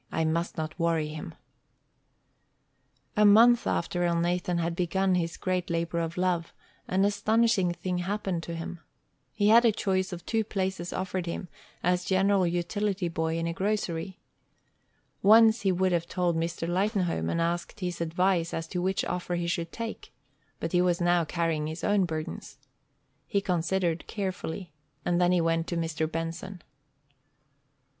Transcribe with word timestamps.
I 0.11 0.25
must 0.25 0.57
not 0.57 0.79
worry 0.79 1.09
him." 1.09 1.35
A 3.15 3.23
month 3.23 3.67
after 3.67 4.01
Elnathan 4.03 4.57
had 4.57 4.75
begun 4.75 5.13
his 5.13 5.37
great 5.37 5.69
labor 5.69 5.99
of 5.99 6.17
love, 6.17 6.55
an 6.87 7.05
astonishing 7.05 7.71
thing 7.71 7.99
happened 7.99 8.41
to 8.41 8.55
him. 8.55 8.79
He 9.31 9.49
had 9.49 9.63
a 9.63 9.71
choice 9.71 10.11
of 10.11 10.25
two 10.25 10.43
places 10.43 10.91
offered 10.91 11.27
him 11.27 11.49
as 11.83 12.03
general 12.03 12.47
utility 12.47 13.09
boy 13.09 13.37
in 13.37 13.45
a 13.45 13.53
grocery. 13.53 14.19
Once 15.21 15.61
he 15.61 15.71
would 15.71 15.91
have 15.91 16.07
told 16.07 16.35
Mr. 16.35 16.67
Lightenhome, 16.67 17.29
and 17.29 17.39
asked 17.39 17.79
his 17.81 18.01
advice 18.01 18.55
as 18.55 18.67
to 18.69 18.81
which 18.81 19.05
offer 19.05 19.35
he 19.35 19.45
should 19.45 19.71
take, 19.71 20.11
but 20.59 20.71
he 20.71 20.81
was 20.81 20.99
now 20.99 21.23
carrying 21.25 21.67
his 21.67 21.83
own 21.83 22.05
burdens. 22.05 22.57
He 23.27 23.39
considered 23.39 24.07
carefully, 24.07 24.73
and 25.05 25.21
then 25.21 25.31
he 25.31 25.41
went 25.41 25.67
to 25.67 25.77
Mr. 25.77 26.11
Benson. 26.11 26.63